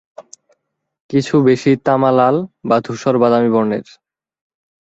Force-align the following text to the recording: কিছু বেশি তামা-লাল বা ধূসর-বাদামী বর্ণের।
কিছু 1.09 1.35
বেশি 1.47 1.71
তামা-লাল 1.85 2.35
বা 2.67 2.77
ধূসর-বাদামী 2.85 3.49
বর্ণের। 3.53 3.85